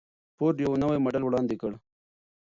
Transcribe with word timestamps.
فورډ 0.35 0.57
یو 0.65 0.73
نوی 0.83 0.97
ماډل 1.03 1.23
وړاندې 1.25 1.55
کړ. 1.61 1.71